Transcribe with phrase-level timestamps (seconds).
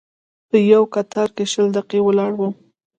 [0.49, 2.53] په یوه کتار کې شل دقیقې ولاړ وم.